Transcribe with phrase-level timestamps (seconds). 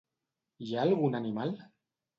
[0.69, 1.57] Hi ha algun animal?